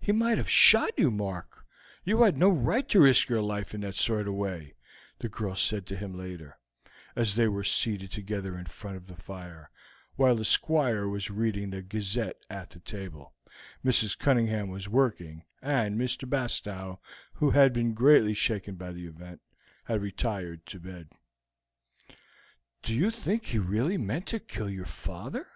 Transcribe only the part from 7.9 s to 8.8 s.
together in